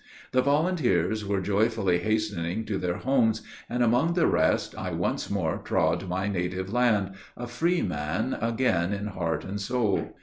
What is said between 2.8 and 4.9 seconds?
homes, and, among the rest, I